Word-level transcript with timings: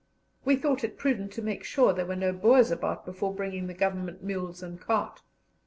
We 0.45 0.55
thought 0.55 0.83
it 0.83 0.97
prudent 0.97 1.31
to 1.33 1.43
make 1.43 1.63
sure 1.63 1.93
there 1.93 2.07
were 2.07 2.15
no 2.15 2.33
Boers 2.33 2.71
about 2.71 3.05
before 3.05 3.35
bringing 3.35 3.67
the 3.67 3.75
Government 3.75 4.23
mules 4.23 4.63
and 4.63 4.81
cart. 4.81 5.21